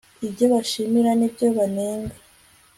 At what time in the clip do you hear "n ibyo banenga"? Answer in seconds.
1.19-2.15